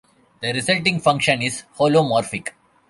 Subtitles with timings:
[0.41, 2.53] The resulting function is holomorphic.